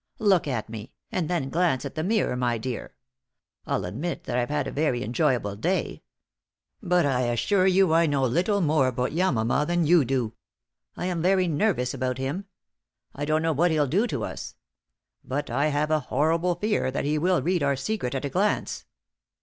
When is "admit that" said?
3.85-4.35